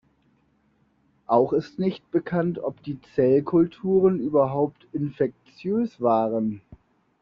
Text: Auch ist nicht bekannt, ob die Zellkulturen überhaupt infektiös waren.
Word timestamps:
Auch 1.27 1.53
ist 1.53 1.77
nicht 1.77 2.09
bekannt, 2.09 2.57
ob 2.57 2.81
die 2.81 2.99
Zellkulturen 3.13 4.19
überhaupt 4.19 4.87
infektiös 4.93 6.01
waren. 6.01 6.59